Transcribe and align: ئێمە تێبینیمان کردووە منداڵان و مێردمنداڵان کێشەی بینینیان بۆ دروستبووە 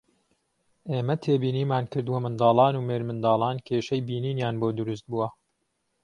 ئێمە 0.91 1.15
تێبینیمان 1.23 1.85
کردووە 1.91 2.19
منداڵان 2.25 2.73
و 2.75 2.85
مێردمنداڵان 2.87 3.57
کێشەی 3.67 4.05
بینینیان 4.07 4.55
بۆ 4.61 4.67
دروستبووە 4.77 5.27